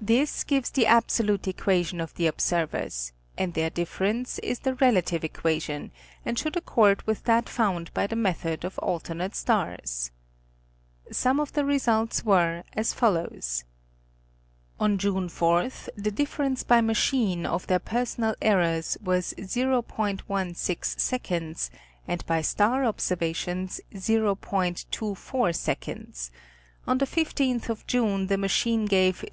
[0.00, 5.92] This gives the absolute equation of the observers, and their difference is the relative equation,
[6.24, 10.10] and should accord with that found by the method of alternate stars.
[11.12, 13.62] Some of the results were.as follows
[14.80, 21.70] :—On June 4, the difference by machine of their personal errors was 0°.16
[22.08, 26.30] and by star observations 0°.24,
[26.88, 29.22] on the 15th of June the machine gave